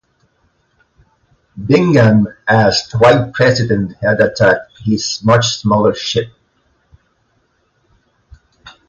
Bingham 1.63 2.27
asked 2.49 2.93
why 2.99 3.29
"President" 3.35 3.95
had 4.01 4.19
attacked 4.19 4.71
his 4.79 5.21
much 5.23 5.57
smaller 5.57 5.93
ship. 5.93 6.33